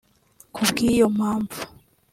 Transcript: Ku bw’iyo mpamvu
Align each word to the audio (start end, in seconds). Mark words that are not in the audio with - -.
Ku 0.53 0.61
bw’iyo 0.67 1.05
mpamvu 1.15 1.59